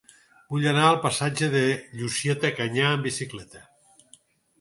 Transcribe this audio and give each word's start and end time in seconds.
Vull 0.53 0.63
anar 0.69 0.85
al 0.91 0.95
passatge 1.03 1.49
de 1.55 1.61
Llucieta 1.99 2.51
Canyà 2.61 2.87
amb 2.95 3.07
bicicleta. 3.09 3.63